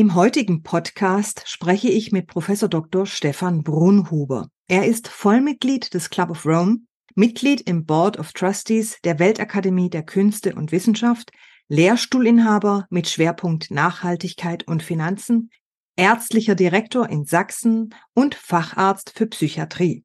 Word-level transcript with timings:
Im 0.00 0.14
heutigen 0.14 0.62
Podcast 0.62 1.42
spreche 1.44 1.90
ich 1.90 2.10
mit 2.10 2.26
Professor 2.26 2.70
Dr. 2.70 3.04
Stefan 3.04 3.62
Brunhuber. 3.62 4.48
Er 4.66 4.86
ist 4.86 5.08
Vollmitglied 5.08 5.92
des 5.92 6.08
Club 6.08 6.30
of 6.30 6.46
Rome, 6.46 6.78
Mitglied 7.16 7.60
im 7.68 7.84
Board 7.84 8.18
of 8.18 8.32
Trustees 8.32 8.96
der 9.04 9.18
Weltakademie 9.18 9.90
der 9.90 10.02
Künste 10.02 10.54
und 10.54 10.72
Wissenschaft, 10.72 11.32
Lehrstuhlinhaber 11.68 12.86
mit 12.88 13.10
Schwerpunkt 13.10 13.70
Nachhaltigkeit 13.70 14.66
und 14.66 14.82
Finanzen, 14.82 15.50
ärztlicher 15.96 16.54
Direktor 16.54 17.10
in 17.10 17.26
Sachsen 17.26 17.94
und 18.14 18.34
Facharzt 18.34 19.12
für 19.14 19.26
Psychiatrie. 19.26 20.02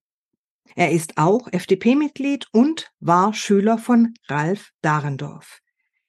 Er 0.75 0.91
ist 0.91 1.17
auch 1.17 1.47
FDP-Mitglied 1.49 2.47
und 2.51 2.91
war 2.99 3.33
Schüler 3.33 3.77
von 3.77 4.13
Ralf 4.27 4.71
Dahrendorf. 4.81 5.61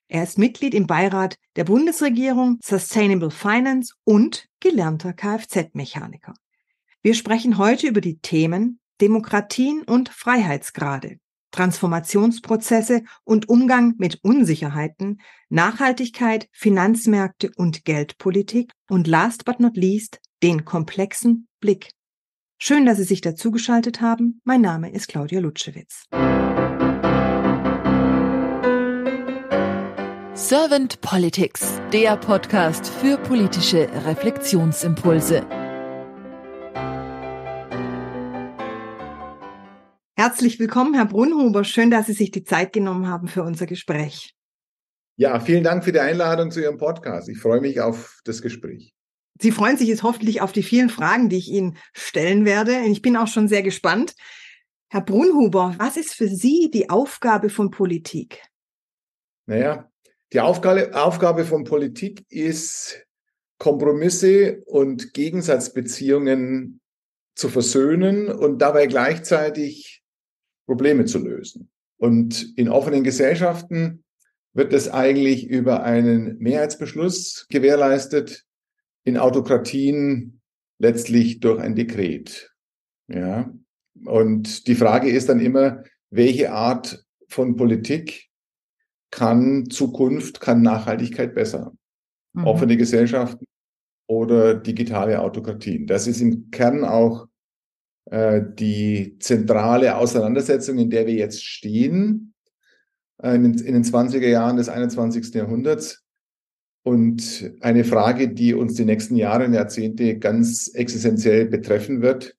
Er 0.09 0.23
ist 0.23 0.38
Mitglied 0.38 0.73
im 0.73 0.86
Beirat 0.86 1.36
der 1.57 1.64
Bundesregierung 1.64 2.59
Sustainable 2.62 3.30
Finance 3.30 3.95
und 4.05 4.46
gelernter 4.61 5.12
Kfz-Mechaniker. 5.12 6.34
Wir 7.02 7.14
sprechen 7.14 7.59
heute 7.59 7.88
über 7.88 8.01
die 8.01 8.19
Themen 8.19 8.78
Demokratien 9.00 9.83
und 9.83 10.09
Freiheitsgrade, 10.09 11.19
Transformationsprozesse 11.50 13.02
und 13.24 13.48
Umgang 13.48 13.95
mit 13.98 14.20
Unsicherheiten, 14.23 15.20
Nachhaltigkeit, 15.48 16.48
Finanzmärkte 16.52 17.50
und 17.56 17.84
Geldpolitik 17.84 18.73
und 18.88 19.09
last 19.09 19.45
but 19.45 19.59
not 19.59 19.77
least 19.77 20.20
den 20.42 20.64
komplexen 20.64 21.48
Blick. 21.61 21.91
Schön, 22.59 22.86
dass 22.86 22.98
Sie 22.98 23.05
sich 23.05 23.20
dazugeschaltet 23.20 24.00
haben. 24.00 24.41
Mein 24.45 24.61
Name 24.61 24.91
ist 24.92 25.09
Claudia 25.09 25.41
Lutschewitz. 25.41 26.05
Servant 30.48 31.00
Politics, 31.00 31.80
der 31.92 32.16
Podcast 32.16 32.86
für 32.86 33.18
politische 33.18 33.88
Reflexionsimpulse. 34.06 35.45
Herzlich 40.17 40.61
willkommen, 40.61 40.94
Herr 40.94 41.06
Brunhuber. 41.06 41.64
Schön, 41.64 41.91
dass 41.91 42.06
Sie 42.06 42.12
sich 42.12 42.30
die 42.30 42.44
Zeit 42.44 42.72
genommen 42.72 43.08
haben 43.08 43.27
für 43.27 43.42
unser 43.42 43.67
Gespräch. 43.67 44.36
Ja, 45.17 45.41
vielen 45.41 45.64
Dank 45.64 45.83
für 45.83 45.91
die 45.91 45.98
Einladung 45.98 46.52
zu 46.52 46.61
Ihrem 46.62 46.78
Podcast. 46.78 47.28
Ich 47.28 47.41
freue 47.41 47.61
mich 47.61 47.80
auf 47.80 48.20
das 48.24 48.41
Gespräch. 48.41 48.94
Sie 49.41 49.50
freuen 49.50 49.77
sich 49.77 49.89
jetzt 49.89 50.05
hoffentlich 50.05 50.42
auf 50.42 50.52
die 50.52 50.62
vielen 50.62 50.91
Fragen, 50.91 51.28
die 51.28 51.39
ich 51.39 51.50
Ihnen 51.50 51.77
stellen 51.92 52.44
werde. 52.44 52.83
Ich 52.86 53.02
bin 53.02 53.17
auch 53.17 53.27
schon 53.27 53.48
sehr 53.48 53.64
gespannt. 53.64 54.14
Herr 54.91 55.00
Brunhuber, 55.00 55.74
was 55.78 55.97
ist 55.97 56.14
für 56.14 56.28
Sie 56.28 56.70
die 56.72 56.89
Aufgabe 56.89 57.50
von 57.50 57.72
Politik? 57.72 58.44
Naja, 59.47 59.91
die 60.32 60.41
Aufgabe, 60.41 60.91
Aufgabe 60.94 61.44
von 61.44 61.64
Politik 61.64 62.24
ist, 62.28 63.06
Kompromisse 63.58 64.62
und 64.66 65.14
Gegensatzbeziehungen 65.14 66.80
zu 67.34 67.48
versöhnen 67.48 68.28
und 68.28 68.58
dabei 68.58 68.86
gleichzeitig 68.86 70.02
Probleme 70.66 71.05
zu 71.05 71.18
lösen. 71.18 71.70
Und 71.98 72.56
in 72.58 72.68
offenen 72.68 73.05
Gesellschaften 73.05 74.05
wird 74.52 74.72
das 74.72 74.88
eigentlich 74.88 75.46
über 75.46 75.83
einen 75.83 76.38
Mehrheitsbeschluss 76.38 77.46
gewährleistet, 77.48 78.44
in 79.05 79.16
Autokratien 79.16 80.40
letztlich 80.78 81.40
durch 81.40 81.61
ein 81.61 81.77
Dekret. 81.77 82.52
Ja. 83.08 83.52
Und 84.05 84.66
die 84.66 84.74
Frage 84.74 85.08
ist 85.08 85.28
dann 85.28 85.40
immer, 85.40 85.84
welche 86.11 86.52
Art 86.52 87.05
von 87.28 87.56
Politik 87.56 88.25
kann 89.17 89.70
Zukunft, 89.70 90.41
kann 90.42 90.61
Nachhaltigkeit 90.61 91.34
besser? 91.34 91.72
Mhm. 92.34 92.45
Offene 92.45 92.77
Gesellschaften 92.77 93.47
oder 94.06 94.55
digitale 94.55 95.20
Autokratien. 95.20 95.86
Das 95.86 96.06
ist 96.06 96.20
im 96.20 96.50
Kern 96.50 96.84
auch 96.84 97.27
äh, 98.11 98.42
die 98.47 99.17
zentrale 99.19 99.97
Auseinandersetzung, 99.97 100.77
in 100.77 100.91
der 100.91 101.06
wir 101.06 101.14
jetzt 101.14 101.42
stehen, 101.42 102.35
äh, 103.23 103.35
in, 103.35 103.55
in 103.55 103.73
den 103.73 103.85
20er 103.85 104.29
Jahren 104.29 104.58
des 104.58 104.68
21. 104.68 105.35
Jahrhunderts. 105.35 106.05
Und 106.85 107.52
eine 107.63 107.85
Frage, 107.85 108.29
die 108.29 108.52
uns 108.52 108.74
die 108.74 108.85
nächsten 108.85 109.17
Jahre 109.17 109.46
und 109.46 109.55
Jahrzehnte 109.55 110.19
ganz 110.19 110.69
existenziell 110.74 111.46
betreffen 111.46 112.02
wird, 112.02 112.36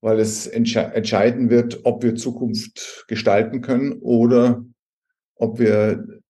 weil 0.00 0.20
es 0.20 0.46
entsche 0.46 0.80
entscheiden 0.80 1.50
wird, 1.50 1.80
ob 1.84 2.04
wir 2.04 2.14
Zukunft 2.14 3.04
gestalten 3.08 3.62
können 3.62 3.94
oder 4.00 4.64
ob 5.36 5.58
wir 5.58 6.20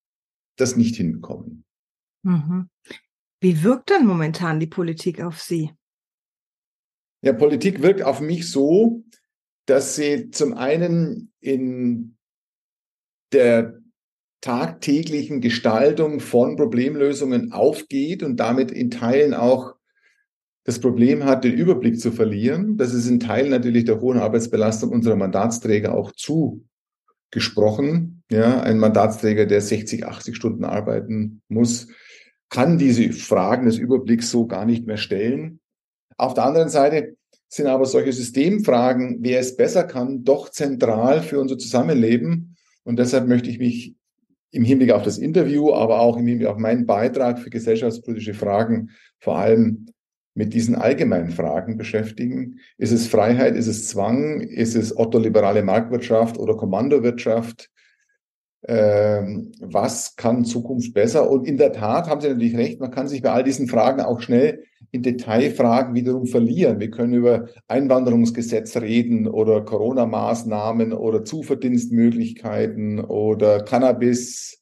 das 0.56 0.76
nicht 0.76 0.96
hinbekommen. 0.96 1.64
Mhm. 2.22 2.68
Wie 3.40 3.62
wirkt 3.62 3.90
dann 3.90 4.06
momentan 4.06 4.60
die 4.60 4.66
Politik 4.66 5.20
auf 5.20 5.40
Sie? 5.40 5.72
Ja, 7.22 7.32
Politik 7.32 7.82
wirkt 7.82 8.02
auf 8.02 8.20
mich 8.20 8.50
so, 8.50 9.02
dass 9.66 9.96
sie 9.96 10.30
zum 10.30 10.54
einen 10.54 11.32
in 11.40 12.16
der 13.32 13.80
tagtäglichen 14.42 15.40
Gestaltung 15.40 16.20
von 16.20 16.56
Problemlösungen 16.56 17.52
aufgeht 17.52 18.22
und 18.22 18.36
damit 18.36 18.70
in 18.70 18.90
Teilen 18.90 19.32
auch 19.32 19.74
das 20.64 20.80
Problem 20.80 21.24
hat, 21.24 21.44
den 21.44 21.54
Überblick 21.54 21.98
zu 21.98 22.12
verlieren. 22.12 22.76
Das 22.76 22.92
ist 22.92 23.08
in 23.08 23.20
Teilen 23.20 23.50
natürlich 23.50 23.84
der 23.84 24.00
hohen 24.00 24.18
Arbeitsbelastung 24.18 24.90
unserer 24.90 25.16
Mandatsträger 25.16 25.94
auch 25.94 26.12
zugesprochen. 27.34 28.22
Ja, 28.30 28.60
ein 28.62 28.78
Mandatsträger, 28.78 29.46
der 29.46 29.60
60, 29.60 30.06
80 30.06 30.36
Stunden 30.36 30.64
arbeiten 30.64 31.42
muss, 31.48 31.88
kann 32.48 32.78
diese 32.78 33.12
Fragen 33.12 33.66
des 33.66 33.76
Überblicks 33.76 34.30
so 34.30 34.46
gar 34.46 34.64
nicht 34.64 34.86
mehr 34.86 34.96
stellen. 34.96 35.60
Auf 36.16 36.34
der 36.34 36.44
anderen 36.44 36.68
Seite 36.68 37.16
sind 37.48 37.66
aber 37.66 37.86
solche 37.86 38.12
Systemfragen, 38.12 39.18
wer 39.20 39.40
es 39.40 39.56
besser 39.56 39.84
kann, 39.84 40.24
doch 40.24 40.48
zentral 40.48 41.22
für 41.22 41.40
unser 41.40 41.58
Zusammenleben. 41.58 42.56
Und 42.84 42.98
deshalb 42.98 43.26
möchte 43.26 43.50
ich 43.50 43.58
mich 43.58 43.94
im 44.52 44.64
Hinblick 44.64 44.92
auf 44.92 45.02
das 45.02 45.18
Interview, 45.18 45.72
aber 45.72 46.00
auch 46.00 46.16
im 46.16 46.26
Hinblick 46.26 46.48
auf 46.48 46.58
meinen 46.58 46.86
Beitrag 46.86 47.40
für 47.40 47.50
gesellschaftspolitische 47.50 48.34
Fragen 48.34 48.90
vor 49.18 49.38
allem 49.38 49.86
mit 50.34 50.52
diesen 50.52 50.74
allgemeinen 50.74 51.30
Fragen 51.30 51.76
beschäftigen. 51.76 52.58
Ist 52.76 52.92
es 52.92 53.06
Freiheit? 53.06 53.56
Ist 53.56 53.68
es 53.68 53.88
Zwang? 53.88 54.40
Ist 54.40 54.74
es 54.74 54.96
Otto-liberale 54.96 55.62
Marktwirtschaft 55.62 56.38
oder 56.38 56.56
Kommandowirtschaft? 56.56 57.70
Ähm, 58.66 59.52
was 59.60 60.16
kann 60.16 60.44
Zukunft 60.44 60.94
besser? 60.94 61.30
Und 61.30 61.46
in 61.46 61.58
der 61.58 61.72
Tat 61.72 62.08
haben 62.08 62.20
Sie 62.20 62.28
natürlich 62.28 62.56
recht, 62.56 62.80
man 62.80 62.90
kann 62.90 63.08
sich 63.08 63.22
bei 63.22 63.30
all 63.30 63.44
diesen 63.44 63.68
Fragen 63.68 64.00
auch 64.00 64.20
schnell 64.20 64.64
in 64.90 65.02
Detailfragen 65.02 65.94
wiederum 65.94 66.26
verlieren. 66.26 66.80
Wir 66.80 66.90
können 66.90 67.14
über 67.14 67.48
Einwanderungsgesetz 67.68 68.76
reden 68.76 69.28
oder 69.28 69.60
Corona-Maßnahmen 69.60 70.92
oder 70.92 71.24
Zuverdienstmöglichkeiten 71.24 73.00
oder 73.00 73.62
Cannabis. 73.62 74.60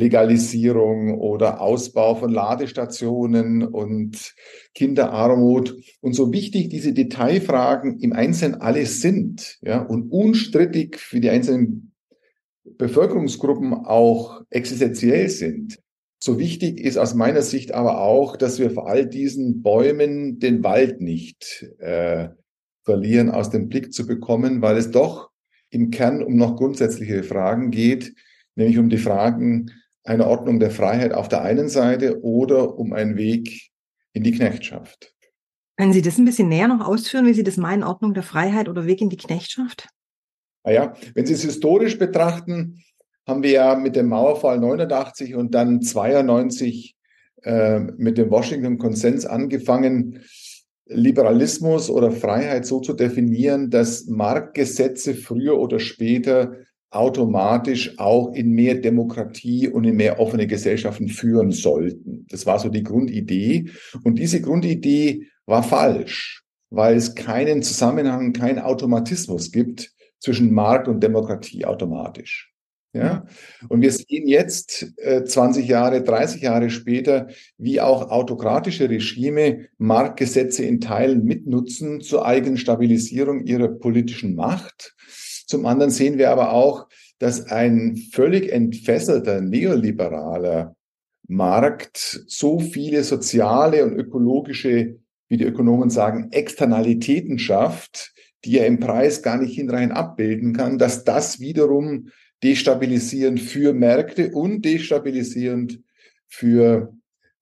Legalisierung 0.00 1.18
oder 1.18 1.60
Ausbau 1.60 2.16
von 2.16 2.32
Ladestationen 2.32 3.62
und 3.62 4.34
Kinderarmut. 4.74 5.76
Und 6.00 6.14
so 6.14 6.32
wichtig 6.32 6.70
diese 6.70 6.92
Detailfragen 6.92 8.00
im 8.00 8.12
Einzelnen 8.12 8.60
alles 8.60 9.00
sind, 9.00 9.58
ja, 9.62 9.80
und 9.82 10.10
unstrittig 10.10 10.98
für 10.98 11.20
die 11.20 11.30
einzelnen 11.30 11.92
Bevölkerungsgruppen 12.64 13.74
auch 13.74 14.42
existenziell 14.50 15.28
sind. 15.28 15.78
So 16.22 16.38
wichtig 16.38 16.80
ist 16.80 16.98
aus 16.98 17.14
meiner 17.14 17.42
Sicht 17.42 17.72
aber 17.72 18.02
auch, 18.02 18.36
dass 18.36 18.58
wir 18.58 18.70
vor 18.70 18.88
all 18.88 19.06
diesen 19.06 19.62
Bäumen 19.62 20.38
den 20.38 20.62
Wald 20.62 21.00
nicht 21.00 21.66
äh, 21.78 22.28
verlieren, 22.84 23.30
aus 23.30 23.50
dem 23.50 23.68
Blick 23.68 23.92
zu 23.92 24.06
bekommen, 24.06 24.60
weil 24.60 24.76
es 24.76 24.90
doch 24.90 25.30
im 25.70 25.90
Kern 25.90 26.22
um 26.22 26.36
noch 26.36 26.56
grundsätzliche 26.56 27.22
Fragen 27.22 27.70
geht, 27.70 28.14
nämlich 28.54 28.78
um 28.78 28.88
die 28.90 28.98
Fragen 28.98 29.70
einer 30.04 30.26
Ordnung 30.26 30.60
der 30.60 30.70
Freiheit 30.70 31.12
auf 31.12 31.28
der 31.28 31.42
einen 31.42 31.68
Seite 31.68 32.22
oder 32.22 32.78
um 32.78 32.92
einen 32.92 33.16
Weg 33.16 33.70
in 34.12 34.22
die 34.22 34.32
Knechtschaft. 34.32 35.14
Können 35.76 35.92
Sie 35.92 36.02
das 36.02 36.18
ein 36.18 36.24
bisschen 36.24 36.48
näher 36.48 36.68
noch 36.68 36.86
ausführen, 36.86 37.26
wie 37.26 37.32
Sie 37.32 37.44
das 37.44 37.56
meinen, 37.56 37.84
Ordnung 37.84 38.14
der 38.14 38.22
Freiheit 38.22 38.68
oder 38.68 38.86
Weg 38.86 39.00
in 39.00 39.08
die 39.08 39.16
Knechtschaft? 39.16 39.88
Naja, 40.64 40.92
ah 40.94 40.96
wenn 41.14 41.26
Sie 41.26 41.34
es 41.34 41.42
historisch 41.42 41.98
betrachten, 41.98 42.82
haben 43.26 43.42
wir 43.42 43.50
ja 43.50 43.74
mit 43.76 43.96
dem 43.96 44.08
Mauerfall 44.08 44.58
89 44.58 45.34
und 45.34 45.54
dann 45.54 45.80
92 45.80 46.96
äh, 47.42 47.78
mit 47.78 48.18
dem 48.18 48.30
Washington 48.30 48.78
Konsens 48.78 49.24
angefangen, 49.24 50.20
Liberalismus 50.86 51.88
oder 51.88 52.10
Freiheit 52.10 52.66
so 52.66 52.80
zu 52.80 52.92
definieren, 52.92 53.70
dass 53.70 54.06
Marktgesetze 54.06 55.14
früher 55.14 55.58
oder 55.58 55.78
später 55.78 56.56
automatisch 56.90 57.98
auch 57.98 58.32
in 58.32 58.50
mehr 58.50 58.74
Demokratie 58.74 59.68
und 59.68 59.84
in 59.84 59.96
mehr 59.96 60.18
offene 60.18 60.46
Gesellschaften 60.46 61.08
führen 61.08 61.52
sollten. 61.52 62.26
Das 62.28 62.46
war 62.46 62.58
so 62.58 62.68
die 62.68 62.82
Grundidee. 62.82 63.70
Und 64.02 64.18
diese 64.18 64.40
Grundidee 64.40 65.26
war 65.46 65.62
falsch, 65.62 66.42
weil 66.70 66.96
es 66.96 67.14
keinen 67.14 67.62
Zusammenhang, 67.62 68.32
keinen 68.32 68.58
Automatismus 68.58 69.52
gibt 69.52 69.92
zwischen 70.18 70.52
Markt 70.52 70.88
und 70.88 71.00
Demokratie 71.02 71.64
automatisch. 71.64 72.50
Ja? 72.92 73.24
Und 73.68 73.82
wir 73.82 73.92
sehen 73.92 74.26
jetzt, 74.26 74.92
äh, 74.96 75.24
20 75.24 75.68
Jahre, 75.68 76.02
30 76.02 76.42
Jahre 76.42 76.70
später, 76.70 77.28
wie 77.56 77.80
auch 77.80 78.10
autokratische 78.10 78.90
Regime 78.90 79.68
Marktgesetze 79.78 80.64
in 80.64 80.80
Teilen 80.80 81.24
mitnutzen 81.24 82.00
zur 82.00 82.26
eigenen 82.26 82.56
Stabilisierung 82.56 83.46
ihrer 83.46 83.68
politischen 83.68 84.34
Macht. 84.34 84.96
Zum 85.50 85.66
anderen 85.66 85.90
sehen 85.90 86.16
wir 86.16 86.30
aber 86.30 86.52
auch, 86.52 86.86
dass 87.18 87.46
ein 87.48 87.96
völlig 88.12 88.52
entfesselter 88.52 89.40
neoliberaler 89.40 90.76
Markt 91.26 92.24
so 92.28 92.60
viele 92.60 93.02
soziale 93.02 93.84
und 93.84 93.92
ökologische, 93.94 95.00
wie 95.28 95.36
die 95.36 95.44
Ökonomen 95.44 95.90
sagen, 95.90 96.28
Externalitäten 96.30 97.40
schafft, 97.40 98.14
die 98.44 98.58
er 98.58 98.68
im 98.68 98.78
Preis 98.78 99.22
gar 99.22 99.38
nicht 99.38 99.52
hinreichend 99.56 99.92
abbilden 99.92 100.52
kann, 100.52 100.78
dass 100.78 101.02
das 101.02 101.40
wiederum 101.40 102.10
destabilisierend 102.44 103.40
für 103.40 103.72
Märkte 103.72 104.30
und 104.30 104.64
destabilisierend 104.64 105.80
für 106.28 106.94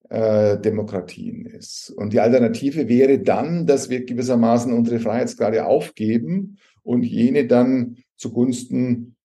äh, 0.09 0.59
Demokratien 0.59 1.45
ist. 1.45 1.91
Und 1.91 2.13
die 2.13 2.19
Alternative 2.19 2.89
wäre 2.89 3.19
dann, 3.19 3.65
dass 3.65 3.89
wir 3.89 4.05
gewissermaßen 4.05 4.73
unsere 4.73 4.99
Freiheitsgrade 4.99 5.65
aufgeben 5.65 6.57
und 6.83 7.03
jene 7.03 7.45
dann 7.45 7.97
zugunsten 8.17 9.15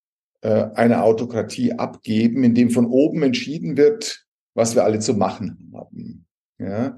äh, 0.42 0.66
einer 0.74 1.02
Autokratie 1.02 1.72
abgeben, 1.72 2.44
in 2.44 2.54
dem 2.54 2.70
von 2.70 2.86
oben 2.86 3.22
entschieden 3.22 3.76
wird, 3.76 4.26
was 4.54 4.74
wir 4.74 4.84
alle 4.84 4.98
zu 4.98 5.14
machen 5.14 5.72
haben. 5.74 6.26
Ja? 6.58 6.96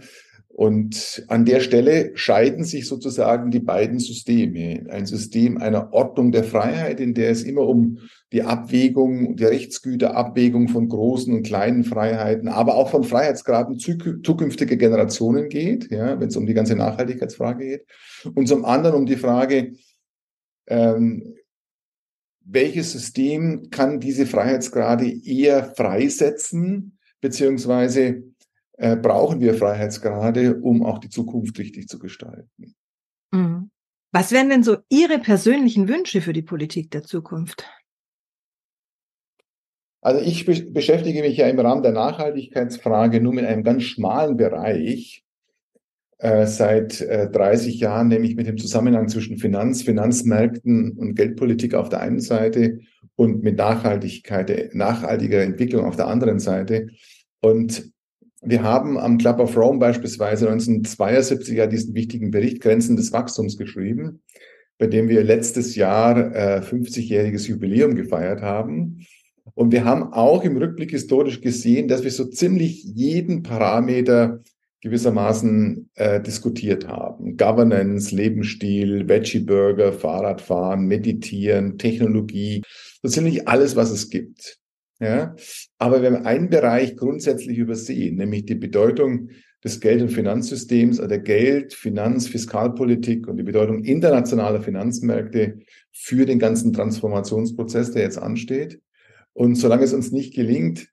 Und 0.56 1.22
an 1.28 1.44
der 1.44 1.60
Stelle 1.60 2.12
scheiden 2.14 2.64
sich 2.64 2.88
sozusagen 2.88 3.50
die 3.50 3.60
beiden 3.60 3.98
Systeme. 3.98 4.86
Ein 4.88 5.04
System 5.04 5.58
einer 5.58 5.92
Ordnung 5.92 6.32
der 6.32 6.44
Freiheit, 6.44 6.98
in 6.98 7.12
der 7.12 7.28
es 7.28 7.42
immer 7.42 7.68
um 7.68 7.98
die 8.32 8.42
Abwägung, 8.42 9.36
die 9.36 9.44
Rechtsgüterabwägung 9.44 10.68
von 10.68 10.88
großen 10.88 11.34
und 11.34 11.42
kleinen 11.42 11.84
Freiheiten, 11.84 12.48
aber 12.48 12.76
auch 12.76 12.88
von 12.88 13.04
Freiheitsgraden 13.04 13.78
zukünftiger 13.78 14.76
Generationen 14.76 15.50
geht, 15.50 15.90
ja, 15.90 16.18
wenn 16.18 16.28
es 16.28 16.36
um 16.38 16.46
die 16.46 16.54
ganze 16.54 16.74
Nachhaltigkeitsfrage 16.74 17.66
geht. 17.66 17.86
Und 18.34 18.48
zum 18.48 18.64
anderen 18.64 18.96
um 18.96 19.04
die 19.04 19.16
Frage, 19.16 19.72
ähm, 20.68 21.34
welches 22.46 22.92
System 22.92 23.68
kann 23.70 24.00
diese 24.00 24.24
Freiheitsgrade 24.24 25.06
eher 25.22 25.74
freisetzen, 25.76 26.96
beziehungsweise 27.20 28.22
äh, 28.76 28.96
brauchen 28.96 29.40
wir 29.40 29.54
Freiheitsgrade, 29.54 30.56
um 30.60 30.84
auch 30.84 30.98
die 30.98 31.08
Zukunft 31.08 31.58
richtig 31.58 31.88
zu 31.88 31.98
gestalten. 31.98 32.74
Mhm. 33.32 33.70
Was 34.12 34.32
wären 34.32 34.50
denn 34.50 34.62
so 34.62 34.78
Ihre 34.88 35.18
persönlichen 35.18 35.88
Wünsche 35.88 36.20
für 36.20 36.32
die 36.32 36.42
Politik 36.42 36.90
der 36.90 37.02
Zukunft? 37.02 37.68
Also 40.00 40.20
ich 40.20 40.46
be 40.46 40.62
beschäftige 40.70 41.22
mich 41.22 41.36
ja 41.36 41.48
im 41.48 41.58
Rahmen 41.58 41.82
der 41.82 41.92
Nachhaltigkeitsfrage 41.92 43.20
nur 43.20 43.34
mit 43.34 43.44
einem 43.44 43.64
ganz 43.64 43.82
schmalen 43.82 44.36
Bereich. 44.36 45.24
Äh, 46.18 46.46
seit 46.46 47.02
äh, 47.02 47.30
30 47.30 47.78
Jahren, 47.78 48.08
nämlich 48.08 48.36
mit 48.36 48.46
dem 48.46 48.56
Zusammenhang 48.56 49.08
zwischen 49.08 49.36
Finanz, 49.36 49.82
Finanzmärkten 49.82 50.92
und 50.92 51.14
Geldpolitik 51.14 51.74
auf 51.74 51.90
der 51.90 52.00
einen 52.00 52.20
Seite 52.20 52.80
und 53.16 53.42
mit 53.42 53.58
Nachhaltigkeit, 53.58 54.74
nachhaltiger 54.74 55.42
Entwicklung 55.42 55.84
auf 55.84 55.96
der 55.96 56.06
anderen 56.06 56.38
Seite. 56.38 56.88
Und 57.40 57.92
wir 58.42 58.62
haben 58.62 58.98
am 58.98 59.18
Club 59.18 59.40
of 59.40 59.56
Rome 59.56 59.78
beispielsweise 59.78 60.48
1972 60.48 61.56
ja 61.56 61.66
diesen 61.66 61.94
wichtigen 61.94 62.30
Bericht 62.30 62.60
Grenzen 62.60 62.96
des 62.96 63.12
Wachstums 63.12 63.56
geschrieben, 63.56 64.22
bei 64.78 64.86
dem 64.86 65.08
wir 65.08 65.24
letztes 65.24 65.74
Jahr 65.74 66.34
äh, 66.34 66.60
50-jähriges 66.60 67.48
Jubiläum 67.48 67.94
gefeiert 67.94 68.42
haben. 68.42 69.06
Und 69.54 69.72
wir 69.72 69.84
haben 69.84 70.12
auch 70.12 70.44
im 70.44 70.56
Rückblick 70.56 70.90
historisch 70.90 71.40
gesehen, 71.40 71.88
dass 71.88 72.04
wir 72.04 72.10
so 72.10 72.24
ziemlich 72.24 72.84
jeden 72.84 73.42
Parameter 73.42 74.40
gewissermaßen 74.82 75.90
äh, 75.94 76.20
diskutiert 76.20 76.86
haben. 76.86 77.36
Governance, 77.36 78.14
Lebensstil, 78.14 79.08
Veggie-Burger, 79.08 79.92
Fahrradfahren, 79.92 80.86
Meditieren, 80.86 81.78
Technologie, 81.78 82.62
so 83.02 83.08
ziemlich 83.08 83.48
alles, 83.48 83.76
was 83.76 83.90
es 83.90 84.10
gibt. 84.10 84.58
Ja? 84.98 85.36
Aber 85.78 86.02
wir 86.02 86.10
haben 86.10 86.26
einen 86.26 86.48
Bereich 86.48 86.96
grundsätzlich 86.96 87.58
übersehen, 87.58 88.16
nämlich 88.16 88.46
die 88.46 88.54
Bedeutung 88.54 89.30
des 89.64 89.80
Geld- 89.80 90.02
und 90.02 90.10
Finanzsystems, 90.10 90.98
also 90.98 91.08
der 91.08 91.20
Geld-, 91.20 91.74
Finanz-, 91.74 92.28
Fiskalpolitik 92.28 93.26
und 93.26 93.36
die 93.36 93.42
Bedeutung 93.42 93.84
internationaler 93.84 94.62
Finanzmärkte 94.62 95.58
für 95.92 96.26
den 96.26 96.38
ganzen 96.38 96.72
Transformationsprozess, 96.72 97.90
der 97.90 98.02
jetzt 98.02 98.18
ansteht. 98.18 98.80
Und 99.32 99.56
solange 99.56 99.84
es 99.84 99.92
uns 99.92 100.12
nicht 100.12 100.34
gelingt, 100.34 100.88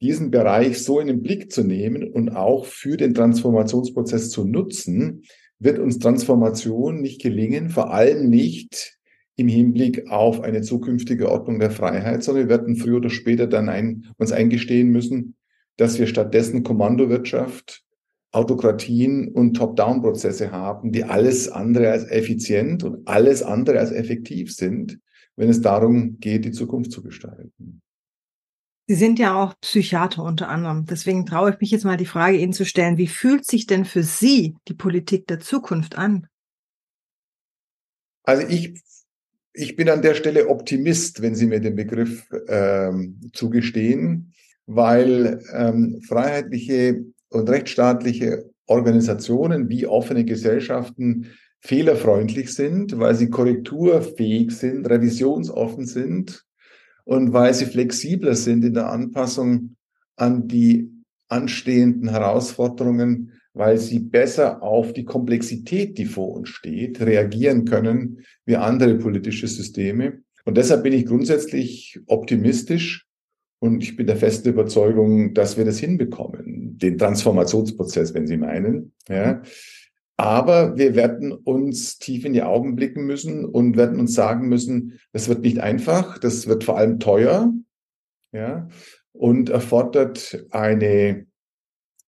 diesen 0.00 0.30
Bereich 0.32 0.82
so 0.82 0.98
in 0.98 1.06
den 1.06 1.22
Blick 1.22 1.52
zu 1.52 1.62
nehmen 1.62 2.10
und 2.10 2.30
auch 2.30 2.66
für 2.66 2.96
den 2.96 3.14
Transformationsprozess 3.14 4.30
zu 4.30 4.44
nutzen, 4.44 5.22
wird 5.60 5.78
uns 5.78 6.00
Transformation 6.00 7.00
nicht 7.00 7.22
gelingen, 7.22 7.70
vor 7.70 7.92
allem 7.92 8.28
nicht 8.28 8.98
im 9.36 9.48
Hinblick 9.48 10.10
auf 10.10 10.40
eine 10.42 10.62
zukünftige 10.62 11.30
Ordnung 11.30 11.58
der 11.58 11.70
Freiheit, 11.70 12.22
sondern 12.22 12.48
wir 12.48 12.50
werden 12.50 12.76
früher 12.76 12.96
oder 12.96 13.10
später 13.10 13.46
dann 13.46 13.68
ein, 13.68 14.06
uns 14.18 14.32
eingestehen 14.32 14.90
müssen, 14.90 15.36
dass 15.76 15.98
wir 15.98 16.06
stattdessen 16.06 16.62
Kommandowirtschaft, 16.62 17.82
Autokratien 18.30 19.28
und 19.28 19.54
Top-Down-Prozesse 19.54 20.52
haben, 20.52 20.92
die 20.92 21.04
alles 21.04 21.50
andere 21.50 21.90
als 21.90 22.04
effizient 22.04 22.82
und 22.82 23.06
alles 23.06 23.42
andere 23.42 23.78
als 23.78 23.90
effektiv 23.90 24.54
sind, 24.54 24.98
wenn 25.36 25.48
es 25.48 25.60
darum 25.60 26.18
geht, 26.18 26.44
die 26.44 26.52
Zukunft 26.52 26.92
zu 26.92 27.02
gestalten. 27.02 27.82
Sie 28.88 28.94
sind 28.94 29.18
ja 29.18 29.42
auch 29.42 29.54
Psychiater 29.60 30.24
unter 30.24 30.48
anderem. 30.48 30.86
Deswegen 30.86 31.24
traue 31.24 31.50
ich 31.50 31.60
mich 31.60 31.70
jetzt 31.70 31.84
mal 31.84 31.96
die 31.96 32.06
Frage 32.06 32.38
Ihnen 32.38 32.52
zu 32.52 32.66
stellen, 32.66 32.98
wie 32.98 33.06
fühlt 33.06 33.46
sich 33.46 33.66
denn 33.66 33.84
für 33.84 34.02
Sie 34.02 34.56
die 34.68 34.74
Politik 34.74 35.26
der 35.26 35.40
Zukunft 35.40 35.96
an? 35.96 36.26
Also 38.24 38.46
ich 38.46 38.80
ich 39.54 39.76
bin 39.76 39.88
an 39.88 40.02
der 40.02 40.14
Stelle 40.14 40.48
Optimist, 40.48 41.22
wenn 41.22 41.34
Sie 41.34 41.46
mir 41.46 41.60
den 41.60 41.76
Begriff 41.76 42.26
ähm, 42.48 43.20
zugestehen, 43.32 44.32
weil 44.66 45.42
ähm, 45.52 46.00
freiheitliche 46.06 47.04
und 47.28 47.48
rechtsstaatliche 47.48 48.50
Organisationen 48.66 49.68
wie 49.68 49.86
offene 49.86 50.24
Gesellschaften 50.24 51.32
fehlerfreundlich 51.60 52.54
sind, 52.54 52.98
weil 52.98 53.14
sie 53.14 53.30
korrekturfähig 53.30 54.50
sind, 54.50 54.88
revisionsoffen 54.88 55.86
sind 55.86 56.44
und 57.04 57.32
weil 57.32 57.54
sie 57.54 57.66
flexibler 57.66 58.34
sind 58.34 58.64
in 58.64 58.74
der 58.74 58.90
Anpassung 58.90 59.76
an 60.16 60.48
die 60.48 60.90
anstehenden 61.28 62.08
Herausforderungen 62.08 63.40
weil 63.54 63.78
sie 63.78 63.98
besser 63.98 64.62
auf 64.62 64.92
die 64.92 65.04
Komplexität, 65.04 65.98
die 65.98 66.06
vor 66.06 66.32
uns 66.32 66.48
steht, 66.48 67.00
reagieren 67.00 67.64
können 67.64 68.24
wie 68.44 68.56
andere 68.56 68.96
politische 68.96 69.46
Systeme. 69.46 70.22
Und 70.44 70.56
deshalb 70.56 70.82
bin 70.82 70.92
ich 70.92 71.06
grundsätzlich 71.06 72.00
optimistisch 72.06 73.06
und 73.60 73.82
ich 73.82 73.96
bin 73.96 74.06
der 74.06 74.16
festen 74.16 74.48
Überzeugung, 74.48 75.34
dass 75.34 75.56
wir 75.56 75.64
das 75.64 75.78
hinbekommen, 75.78 76.78
den 76.78 76.98
Transformationsprozess, 76.98 78.12
wenn 78.14 78.26
Sie 78.26 78.36
meinen. 78.36 78.92
Ja. 79.08 79.42
Aber 80.16 80.76
wir 80.76 80.94
werden 80.94 81.32
uns 81.32 81.98
tief 81.98 82.24
in 82.24 82.32
die 82.32 82.42
Augen 82.42 82.74
blicken 82.76 83.04
müssen 83.06 83.44
und 83.44 83.76
werden 83.76 84.00
uns 84.00 84.14
sagen 84.14 84.48
müssen, 84.48 84.98
das 85.12 85.28
wird 85.28 85.42
nicht 85.42 85.60
einfach, 85.60 86.18
das 86.18 86.46
wird 86.46 86.64
vor 86.64 86.76
allem 86.76 86.98
teuer, 86.98 87.52
ja, 88.32 88.68
und 89.12 89.50
erfordert 89.50 90.46
eine 90.50 91.26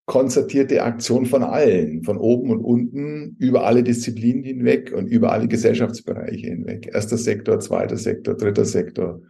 konzertierte 0.07 0.83
Aktion 0.83 1.27
von 1.27 1.43
allen, 1.43 2.05
von 2.05 2.19
oben 2.19 2.51
und 2.51 2.61
unten, 2.61 3.37
über 3.39 3.65
alle 3.67 3.83
Disziplinen 3.83 4.43
hinweg 4.43 4.93
und 4.93 5.07
über 5.07 5.33
alle 5.33 5.49
Gesellschaftsbereiche 5.49 6.49
hinweg. 6.49 6.91
Erster 6.93 7.17
Sektor, 7.17 7.59
zweiter 7.61 7.97
Sektor, 7.97 8.35
dritter 8.35 8.67
Sektor. 8.67 9.21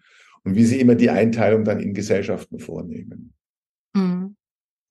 Und 0.42 0.56
wie 0.56 0.64
sie 0.64 0.80
immer 0.80 0.94
die 0.94 1.10
Einteilung 1.10 1.64
dann 1.64 1.80
in 1.80 1.94
Gesellschaften 1.94 2.58
vornehmen. 2.58 3.32
Mhm. 3.94 4.36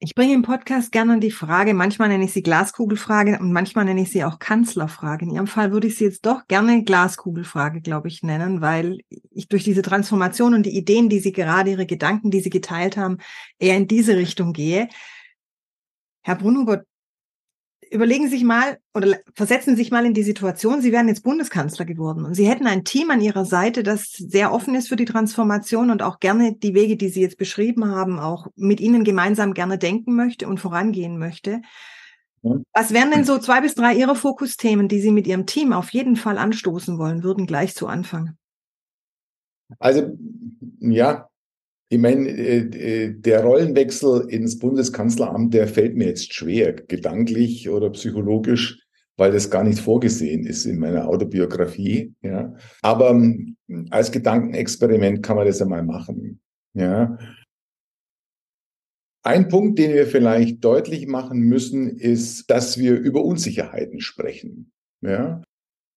Ich 0.06 0.16
bringe 0.16 0.34
im 0.34 0.42
Podcast 0.42 0.92
gerne 0.92 1.18
die 1.22 1.32
Frage, 1.32 1.74
manchmal 1.74 2.10
nenne 2.10 2.25
ich 2.25 2.34
sie 2.34 2.44
Glaskugelfrage 2.44 3.40
und 3.40 3.54
manchmal 3.54 3.86
nenne 3.86 4.02
ich 4.02 4.12
sie 4.12 4.25
auch 4.25 4.38
Kanzlerfrage. 4.38 5.24
In 5.24 5.32
Ihrem 5.32 5.48
Fall 5.48 5.72
würde 5.72 5.88
ich 5.88 5.96
sie 5.98 6.04
jetzt 6.04 6.25
doch 6.25 6.46
gerne 6.48 6.84
Glaskugelfrage, 6.84 7.80
glaube 7.80 8.10
ich, 8.10 8.22
nennen, 8.22 8.60
weil 8.60 8.98
ich 9.32 9.48
durch 9.48 9.63
diese 9.63 9.82
Transformation 9.82 10.56
und 10.56 10.66
die 10.66 10.75
Ideen, 10.75 11.08
die 11.08 11.20
Sie 11.20 11.32
gerade, 11.32 11.72
Ihre 11.72 11.86
Gedanken, 11.86 12.32
die 12.32 12.42
Sie 12.42 12.50
geteilt 12.50 12.98
haben, 12.98 13.20
eher 13.60 13.78
in 13.78 13.88
diese 13.88 14.18
Richtung 14.18 14.52
gehe. 14.52 14.90
Herr 16.24 16.36
Brunhubert, 16.36 16.86
überlegen 17.92 18.25
Sie 18.25 18.32
sich 18.32 18.44
mal 18.44 18.80
oder 18.94 19.18
versetzen 19.36 19.72
Sie 19.72 19.84
sich 19.84 19.92
mal 19.92 20.06
in 20.06 20.13
die 20.13 20.24
Situation, 20.24 20.82
Sie 20.82 20.92
wären 20.92 21.08
jetzt 21.08 21.24
Bundeskanzler 21.24 21.86
geworden 21.86 22.25
und 22.25 22.34
Sie 22.34 22.48
hätten 22.48 22.65
ein 22.65 22.84
Team 22.84 23.12
an 23.12 23.22
Ihrer 23.22 23.46
Seite, 23.46 23.84
das 23.84 24.12
sehr 24.12 24.51
offen 24.51 24.74
ist 24.74 24.89
für 24.89 24.96
die 24.96 25.06
Transformation 25.06 25.92
und 25.92 26.01
auch 26.01 26.20
gerne 26.20 26.56
die 26.56 26.74
Wege, 26.74 26.98
die 26.98 27.10
Sie 27.10 27.22
jetzt 27.22 27.38
beschrieben 27.38 27.86
haben, 27.86 28.20
auch 28.20 28.48
mit 28.56 28.80
Ihnen 28.80 29.03
gemeinsam 29.03 29.53
gerne 29.53 29.77
denken 29.77 30.15
möchte 30.15 30.48
und 30.48 30.60
vorangehen 30.60 31.20
möchte. 31.20 31.62
Was 32.74 32.92
wären 32.92 33.12
denn 33.12 33.24
so 33.24 33.38
zwei 33.38 33.62
bis 33.62 33.75
drei 33.75 33.94
Ihrer 33.94 34.15
Fokusthemen, 34.15 34.89
die 34.89 35.00
Sie 35.00 35.12
mit 35.12 35.27
Ihrem 35.27 35.46
Team 35.46 35.72
auf 35.72 35.92
jeden 35.92 36.18
Fall 36.18 36.38
anstoßen 36.38 36.98
wollen 36.98 37.24
würden, 37.24 37.48
gleich 37.48 37.74
zu 37.75 37.88
Anfang? 37.88 38.38
Also, 39.80 40.18
ja, 40.80 41.30
ich 41.94 42.00
meine, 42.00 42.28
äh, 42.28 42.58
äh, 42.58 43.14
der 43.14 43.44
Rollenwechsel 43.44 44.28
ins 44.30 44.58
Bundeskanzleramt, 44.58 45.54
der 45.54 45.68
fällt 45.68 45.96
mir 45.96 46.08
jetzt 46.08 46.34
schwer, 46.34 46.74
gedanklich 46.74 47.70
oder 47.70 47.92
psychologisch, 47.92 48.84
weil 49.16 49.32
das 49.32 49.52
gar 49.52 49.64
nicht 49.64 49.80
vorgesehen 49.80 50.48
ist 50.48 50.66
in 50.66 50.80
meiner 50.80 51.08
Autobiografie. 51.08 52.16
Ja. 52.24 52.56
Aber 52.82 53.12
ähm, 53.12 53.58
als 53.92 54.12
Gedankenexperiment 54.12 55.22
kann 55.22 55.36
man 55.36 55.46
das 55.46 55.62
einmal 55.62 55.84
machen. 55.84 56.42
Ja. 56.74 57.16
Ein 59.22 59.48
Punkt, 59.48 59.78
den 59.78 59.94
wir 59.94 60.08
vielleicht 60.08 60.64
deutlich 60.64 61.06
machen 61.06 61.42
müssen, 61.42 61.96
ist, 61.96 62.50
dass 62.50 62.80
wir 62.80 63.00
über 63.00 63.24
Unsicherheiten 63.24 64.02
sprechen. 64.02 64.72
Ja. 65.02 65.44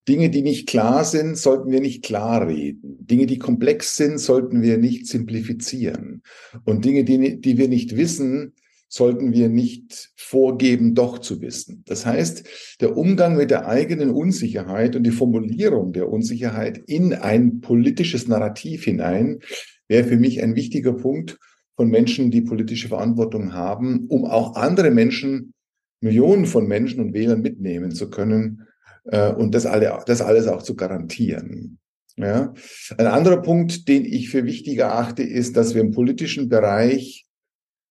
Dinge, 0.09 0.31
die 0.31 0.43
nicht 0.43 0.69
klar 0.69 1.05
sind, 1.05 1.37
sollten 1.37 1.71
wir 1.71 1.81
nicht 1.81 2.05
klar 2.05 2.47
reden. 2.47 2.99
Dinge, 3.01 3.27
die 3.27 3.39
komplex 3.39 3.97
sind, 3.97 4.19
sollten 4.19 4.63
wir 4.63 4.79
nicht 4.79 5.07
simplifizieren. 5.07 6.23
Und 6.65 6.85
Dinge, 6.85 7.05
die, 7.05 7.41
die 7.41 7.59
wir 7.59 7.69
nicht 7.69 7.97
wissen, 7.97 8.53
sollten 8.89 9.33
wir 9.33 9.49
nicht 9.49 10.13
vorgeben, 10.17 10.95
doch 10.95 11.19
zu 11.19 11.41
wissen. 11.41 11.83
Das 11.87 12.07
heißt, 12.07 12.49
der 12.81 12.97
Umgang 12.97 13.37
mit 13.37 13.51
der 13.51 13.67
eigenen 13.67 14.11
Unsicherheit 14.11 14.95
und 14.95 15.03
die 15.03 15.11
Formulierung 15.11 15.93
der 15.93 16.09
Unsicherheit 16.09 16.79
in 16.87 17.13
ein 17.13 17.61
politisches 17.61 18.29
Narrativ 18.29 18.85
hinein 18.85 19.41
wäre 19.89 20.05
für 20.05 20.17
mich 20.17 20.41
ein 20.43 20.55
wichtiger 20.55 20.93
Punkt 20.93 21.39
von 21.75 21.91
Menschen, 21.91 22.31
die 22.31 22.43
politische 22.43 22.89
Verantwortung 22.89 23.53
haben, 23.53 24.07
um 24.07 24.25
auch 24.25 24.55
andere 24.55 24.93
Menschen, 24.93 25.53
Millionen 26.01 26.47
von 26.47 26.69
Menschen 26.69 27.01
und 27.01 27.13
Wählern 27.13 27.43
mitnehmen 27.43 27.91
zu 27.91 28.09
können 28.09 28.66
äh, 29.07 29.33
und 29.33 29.55
das, 29.55 29.67
alle, 29.67 30.03
das 30.07 30.21
alles 30.21 30.49
auch 30.49 30.63
zu 30.63 30.75
garantieren. 30.77 31.79
Ja. 32.17 32.55
Ein 32.97 33.07
anderer 33.07 33.43
Punkt, 33.43 33.89
den 33.89 34.05
ich 34.05 34.31
für 34.31 34.45
wichtig 34.45 34.79
erachte, 34.79 35.23
ist, 35.23 35.57
dass 35.57 35.75
wir 35.75 35.83
im 35.83 35.93
politischen 35.93 36.49
Bereich 36.49 37.27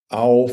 auf 0.10 0.52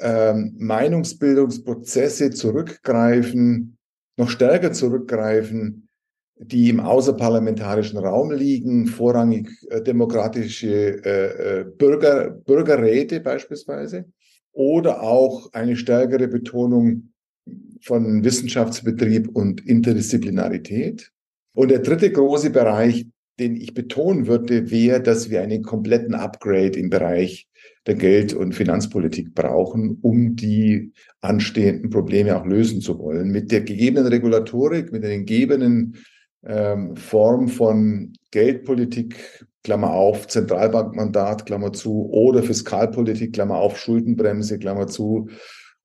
ähm, 0.00 0.54
Meinungsbildungsprozesse 0.58 2.30
zurückgreifen, 2.30 3.78
noch 4.16 4.28
stärker 4.28 4.72
zurückgreifen, 4.72 5.88
die 6.36 6.70
im 6.70 6.80
außerparlamentarischen 6.80 7.98
Raum 7.98 8.30
liegen, 8.30 8.86
vorrangig 8.86 9.50
äh, 9.68 9.82
demokratische 9.82 11.04
äh, 11.04 11.60
äh 11.60 11.64
Bürger, 11.64 12.30
Bürgerräte 12.30 13.20
beispielsweise, 13.20 14.06
oder 14.52 15.02
auch 15.02 15.52
eine 15.52 15.76
stärkere 15.76 16.28
Betonung 16.28 17.09
von 17.82 18.24
Wissenschaftsbetrieb 18.24 19.28
und 19.28 19.66
Interdisziplinarität. 19.66 21.10
Und 21.52 21.70
der 21.70 21.80
dritte 21.80 22.10
große 22.10 22.50
Bereich, 22.50 23.06
den 23.38 23.56
ich 23.56 23.74
betonen 23.74 24.26
würde, 24.26 24.70
wäre, 24.70 25.02
dass 25.02 25.30
wir 25.30 25.40
einen 25.40 25.62
kompletten 25.62 26.14
Upgrade 26.14 26.78
im 26.78 26.90
Bereich 26.90 27.48
der 27.86 27.94
Geld- 27.94 28.34
und 28.34 28.54
Finanzpolitik 28.54 29.34
brauchen, 29.34 29.98
um 30.02 30.36
die 30.36 30.92
anstehenden 31.20 31.90
Probleme 31.90 32.38
auch 32.38 32.44
lösen 32.44 32.80
zu 32.80 32.98
wollen. 32.98 33.30
Mit 33.30 33.50
der 33.50 33.62
gegebenen 33.62 34.06
Regulatorik, 34.06 34.92
mit 34.92 35.02
der 35.02 35.16
gegebenen 35.18 35.96
ähm, 36.44 36.96
Form 36.96 37.48
von 37.48 38.12
Geldpolitik, 38.30 39.46
Klammer 39.62 39.92
auf, 39.92 40.26
Zentralbankmandat, 40.26 41.46
Klammer 41.46 41.72
zu, 41.72 42.08
oder 42.10 42.42
Fiskalpolitik, 42.42 43.32
Klammer 43.32 43.56
auf, 43.56 43.78
Schuldenbremse, 43.78 44.58
Klammer 44.58 44.86
zu, 44.86 45.28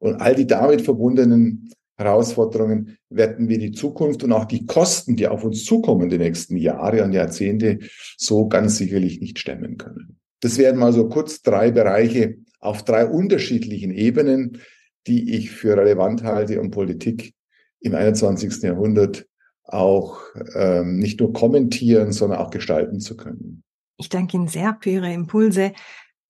und 0.06 0.22
all 0.22 0.36
die 0.36 0.48
damit 0.48 0.82
verbundenen 0.82 1.70
Herausforderungen 1.98 2.98
werden 3.10 3.48
wir 3.48 3.58
die 3.58 3.72
Zukunft 3.72 4.24
und 4.24 4.34
auch 4.34 4.46
die 4.46 4.66
Kosten, 4.66 5.16
die 5.16 5.28
auf 5.28 5.44
uns 5.44 5.64
zukommen 5.64 6.10
die 6.10 6.18
nächsten 6.18 6.58
Jahre 6.58 7.04
und 7.04 7.14
Jahrzehnte, 7.14 7.80
so 8.18 8.48
ganz 8.48 8.78
sicherlich 8.78 9.22
nicht 9.22 9.40
stemmen 9.40 9.78
können. 9.78 10.20
Das 10.42 10.58
wären 10.58 10.78
mal 10.78 10.92
so 10.92 11.08
kurz 11.08 11.42
drei 11.42 11.72
Bereiche 11.72 12.36
auf 12.60 12.84
drei 12.84 13.06
unterschiedlichen 13.06 13.92
Ebenen, 13.92 14.60
die 15.08 15.36
ich 15.36 15.52
für 15.52 15.78
relevant 15.78 16.24
halte, 16.24 16.60
um 16.60 16.72
Politik 16.72 17.34
im 17.80 17.96
21. 17.96 18.62
Jahrhundert 18.64 19.26
auch 19.64 20.20
ähm, 20.56 20.98
nicht 20.98 21.20
nur 21.20 21.32
kommentieren, 21.32 22.12
sondern 22.12 22.40
auch 22.40 22.50
gestalten 22.50 23.00
zu 23.00 23.16
können. 23.16 23.64
Ich 23.98 24.10
danke 24.10 24.36
Ihnen 24.38 24.48
sehr 24.48 24.78
für 24.82 24.90
Ihre 24.90 25.14
Impulse. 25.14 25.72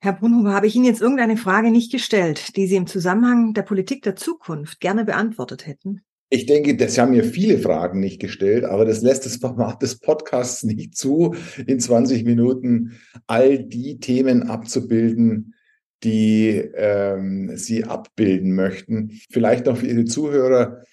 Herr 0.05 0.13
Brunhuber, 0.13 0.53
habe 0.53 0.67
ich 0.67 0.75
Ihnen 0.75 0.85
jetzt 0.85 1.01
irgendeine 1.01 1.35
Frage 1.35 1.71
nicht 1.71 1.91
gestellt, 1.91 2.55
die 2.55 2.67
Sie 2.67 2.75
im 2.75 2.85
Zusammenhang 2.85 3.55
der 3.55 3.63
Politik 3.63 4.03
der 4.03 4.15
Zukunft 4.15 4.79
gerne 4.79 5.03
beantwortet 5.03 5.65
hätten? 5.65 6.01
Ich 6.29 6.45
denke, 6.45 6.77
das 6.77 6.99
haben 6.99 7.09
mir 7.09 7.23
viele 7.23 7.57
Fragen 7.57 8.01
nicht 8.01 8.21
gestellt, 8.21 8.65
aber 8.65 8.85
das 8.85 9.01
lässt 9.01 9.25
das 9.25 9.37
Format 9.37 9.81
des 9.81 9.97
Podcasts 9.97 10.61
nicht 10.61 10.95
zu, 10.95 11.33
in 11.65 11.79
20 11.79 12.23
Minuten 12.23 12.99
all 13.25 13.57
die 13.57 13.99
Themen 13.99 14.43
abzubilden, 14.43 15.55
die 16.03 16.49
ähm, 16.75 17.57
Sie 17.57 17.85
abbilden 17.85 18.53
möchten. 18.53 19.19
Vielleicht 19.31 19.65
noch 19.65 19.77
für 19.77 19.87
Ihre 19.87 20.05
Zuhörer. 20.05 20.83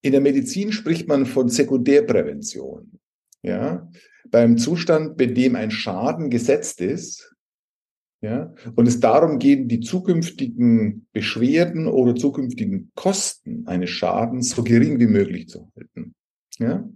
In 0.00 0.12
der 0.12 0.22
Medizin 0.22 0.72
spricht 0.72 1.06
man 1.06 1.26
von 1.26 1.50
Sekundärprävention. 1.50 2.98
Ja, 3.42 3.90
beim 4.30 4.56
Zustand, 4.56 5.18
bei 5.18 5.26
dem 5.26 5.54
ein 5.54 5.70
Schaden 5.70 6.30
gesetzt 6.30 6.80
ist, 6.80 7.34
ja, 8.20 8.52
und 8.74 8.88
es 8.88 8.98
darum 8.98 9.38
geht, 9.38 9.70
die 9.70 9.80
zukünftigen 9.80 11.06
Beschwerden 11.12 11.86
oder 11.86 12.16
zukünftigen 12.16 12.90
Kosten 12.96 13.66
eines 13.66 13.90
Schadens 13.90 14.50
so 14.50 14.64
gering 14.64 14.98
wie 14.98 15.06
möglich 15.06 15.48
zu 15.48 15.70
halten. 15.76 16.14
Ja, 16.58 16.88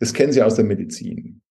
das 0.00 0.12
kennen 0.12 0.32
Sie 0.32 0.42
aus 0.42 0.56
der 0.56 0.64
Medizin. 0.64 1.42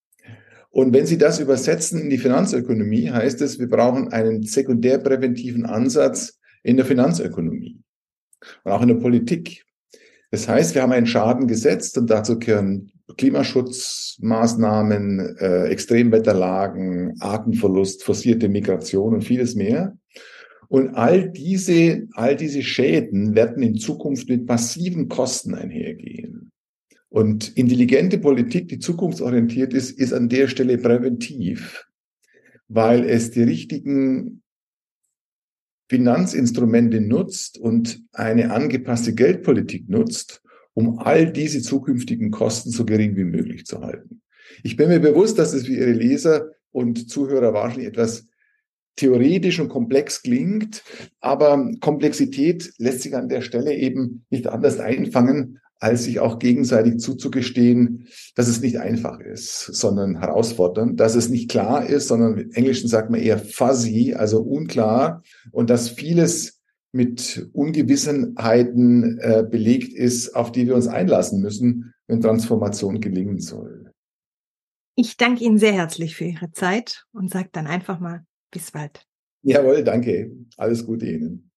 Und 0.69 0.91
wenn 0.93 1.05
Sie 1.05 1.17
das 1.17 1.39
übersetzen 1.39 2.01
in 2.01 2.09
die 2.09 2.17
Finanzökonomie, 2.17 3.11
heißt 3.11 3.41
es, 3.41 3.59
wir 3.59 3.69
brauchen 3.69 4.11
einen 4.11 4.43
sekundärpräventiven 4.43 5.65
Ansatz 5.65 6.39
in 6.63 6.75
der 6.75 6.85
Finanzökonomie 6.85 7.79
und 8.63 8.71
auch 8.71 8.81
in 8.81 8.89
der 8.89 8.95
Politik. 8.95 9.63
Das 10.31 10.49
heißt, 10.49 10.75
wir 10.75 10.81
haben 10.81 10.91
einen 10.91 11.05
Schaden 11.05 11.47
gesetzt 11.47 11.97
und 11.97 12.09
dazu 12.09 12.39
gehören 12.39 12.91
Klimaschutzmaßnahmen, 13.17 15.37
äh, 15.37 15.67
Extremwetterlagen, 15.67 17.15
Artenverlust, 17.19 18.03
forcierte 18.03 18.49
Migration 18.49 19.13
und 19.15 19.23
vieles 19.23 19.55
mehr. 19.55 19.97
Und 20.69 20.95
all 20.95 21.29
diese, 21.29 22.07
all 22.13 22.35
diese 22.35 22.63
Schäden 22.63 23.35
werden 23.35 23.61
in 23.61 23.75
Zukunft 23.75 24.27
mit 24.29 24.47
massiven 24.47 25.07
Kosten 25.07 25.53
einhergehen. 25.53 26.51
Und 27.09 27.55
intelligente 27.55 28.17
Politik, 28.17 28.69
die 28.69 28.79
zukunftsorientiert 28.79 29.73
ist, 29.73 29.91
ist 29.91 30.13
an 30.13 30.29
der 30.29 30.47
Stelle 30.47 30.79
präventiv, 30.79 31.85
weil 32.67 33.07
es 33.07 33.29
die 33.29 33.43
richtigen 33.43 34.41
Finanzinstrumente 35.89 37.01
nutzt 37.01 37.59
und 37.59 38.01
eine 38.13 38.51
angepasste 38.51 39.13
Geldpolitik 39.13 39.89
nutzt, 39.89 40.42
um 40.73 40.99
all 40.99 41.31
diese 41.31 41.61
zukünftigen 41.61 42.31
Kosten 42.31 42.71
so 42.71 42.85
gering 42.85 43.15
wie 43.15 43.23
möglich 43.23 43.65
zu 43.65 43.81
halten. 43.81 44.21
Ich 44.63 44.75
bin 44.75 44.89
mir 44.89 44.99
bewusst, 44.99 45.39
dass 45.39 45.53
es 45.53 45.65
für 45.65 45.73
Ihre 45.73 45.91
Leser 45.91 46.51
und 46.71 47.09
Zuhörer 47.09 47.53
wahrscheinlich 47.53 47.87
etwas 47.87 48.27
theoretisch 48.95 49.59
und 49.59 49.69
komplex 49.69 50.21
klingt, 50.21 50.83
aber 51.19 51.71
Komplexität 51.79 52.73
lässt 52.77 53.01
sich 53.01 53.15
an 53.15 53.29
der 53.29 53.41
Stelle 53.41 53.75
eben 53.75 54.25
nicht 54.29 54.47
anders 54.47 54.79
einfangen, 54.79 55.59
als 55.79 56.05
sich 56.05 56.19
auch 56.19 56.39
gegenseitig 56.39 56.99
zuzugestehen, 56.99 58.07
dass 58.35 58.47
es 58.47 58.61
nicht 58.61 58.77
einfach 58.77 59.19
ist, 59.19 59.65
sondern 59.65 60.19
herausfordernd, 60.19 60.97
dass 60.99 61.15
es 61.15 61.29
nicht 61.29 61.49
klar 61.49 61.85
ist, 61.85 62.07
sondern 62.07 62.37
im 62.37 62.51
Englischen 62.51 62.87
sagt 62.87 63.09
man 63.09 63.19
eher 63.19 63.37
fuzzy, 63.37 64.13
also 64.13 64.41
unklar 64.41 65.23
und 65.51 65.69
dass 65.69 65.89
vieles 65.89 66.61
mit 66.93 67.49
Ungewissenheiten 67.53 69.19
äh, 69.19 69.43
belegt 69.49 69.93
ist, 69.93 70.35
auf 70.35 70.51
die 70.51 70.67
wir 70.67 70.75
uns 70.75 70.87
einlassen 70.87 71.41
müssen, 71.41 71.93
wenn 72.07 72.21
Transformation 72.21 73.01
gelingen 73.01 73.39
soll. 73.39 73.91
Ich 74.95 75.17
danke 75.17 75.43
Ihnen 75.43 75.57
sehr 75.57 75.73
herzlich 75.73 76.15
für 76.15 76.25
Ihre 76.25 76.51
Zeit 76.51 77.05
und 77.11 77.31
sage 77.31 77.49
dann 77.51 77.65
einfach 77.65 77.99
mal 77.99 78.25
bis 78.51 78.71
bald. 78.71 79.05
Jawohl, 79.41 79.83
danke. 79.83 80.31
Alles 80.55 80.85
Gute 80.85 81.07
Ihnen. 81.07 81.49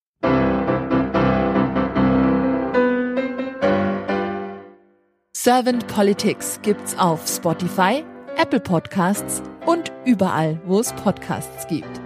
Servant 5.36 5.86
Politics 5.86 6.58
gibt's 6.62 6.98
auf 6.98 7.28
Spotify, 7.28 8.02
Apple 8.36 8.58
Podcasts 8.58 9.42
und 9.66 9.92
überall, 10.04 10.60
wo 10.64 10.80
es 10.80 10.92
Podcasts 10.94 11.68
gibt. 11.68 12.05